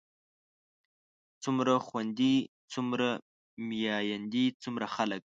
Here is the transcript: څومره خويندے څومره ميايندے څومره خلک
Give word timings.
څومره 1.43 1.73
خويندے 1.87 2.33
څومره 2.73 3.07
ميايندے 3.67 4.45
څومره 4.63 4.87
خلک 4.95 5.21